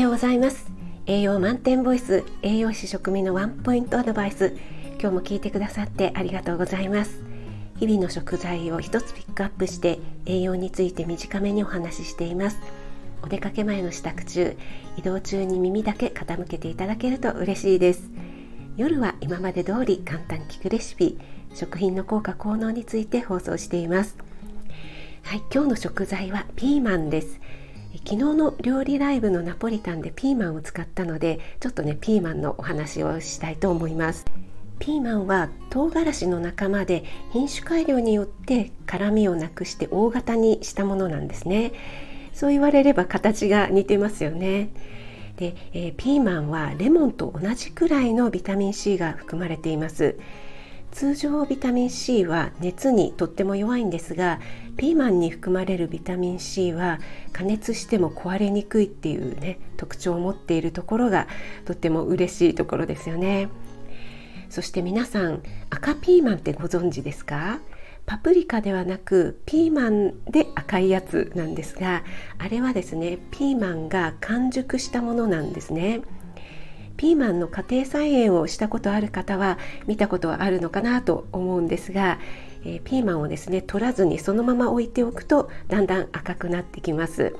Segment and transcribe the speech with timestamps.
[0.00, 0.70] ようございます。
[1.06, 4.56] 栄養満点ボイス栄養士食味のワンポイントアドバイス。
[5.00, 7.22] 今日も聞いてくださってありがとうございます。
[7.78, 12.60] 日々の食材を一つピックアップして栄養について短めにお話ししています。
[13.22, 14.56] お出かけ前の支度中
[14.96, 18.08] 移動中に耳だけ傾けていただけると嬉しいです。
[18.76, 21.18] 夜は今まで通り簡単聞くレシピ
[21.54, 24.16] 食品の効果効能について放送しています。
[25.24, 27.40] はい、今日の食材はピーマンです。
[28.04, 34.24] 昨日の料理ライブのナポリタンでピーマンを使ったのでちょっとねピーマンのお話をしたいと思います。
[34.78, 41.72] ピーマンは唐辛子の仲間で品種改良によって辛みをなくして大型にしたものなんですね。
[42.32, 44.70] そう言われれば形が似てますよね。
[45.36, 50.16] で、えー、ピーマンはレモンと同じくらいのビタミン C が含まれています。
[50.90, 54.40] 通常ビタミン C は熱にとっても弱いんですが
[54.76, 56.98] ピーマンに含まれるビタミン C は
[57.32, 61.28] 加熱しても壊れにくいっていうね特徴を持っているところが
[61.66, 63.48] とっても嬉しいところですよね。
[64.50, 67.60] そして皆さん赤ピーマンってご存知ですか？
[68.06, 72.02] パプリカではなくピーマンで赤いやつなんですが
[72.38, 76.00] あれはですねピーマンが完熟したものなんですね。
[76.98, 82.18] ピーマンの家庭菜園をしたことある方は見たことはあるのかなと思うんですが、
[82.64, 87.34] えー、ピーマンをですね取らずにそのまま置いておくとだんだん赤くなってきます。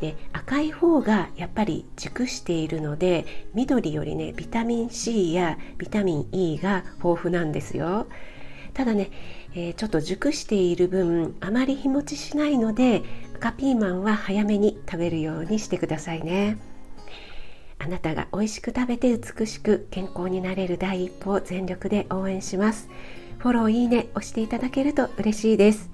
[0.00, 3.24] で赤い方がやっぱり熟しているので
[3.54, 8.06] 緑よりねビタミン C やビタミン E が豊富なんですよ。
[8.74, 9.10] ただね、
[9.54, 13.02] えー、ちょっと熟している分あまり日持ちしないので
[13.36, 16.73] 赤ピーマンは早めに食べるようにしてくださいね。
[17.78, 22.88] あなたが美味しく食べて美しく健康になれる第一歩を全力で応援します。
[23.38, 25.90] フォローいいね押していただけると嬉しいです。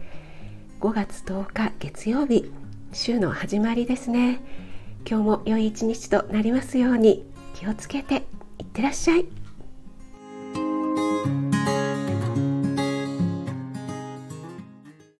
[0.81, 2.51] 5月10日月曜日
[2.92, 4.41] 週の始まりですね。
[5.08, 8.24] 今日も良い一日となりますように気をつけて
[8.58, 9.39] いってらっしゃい。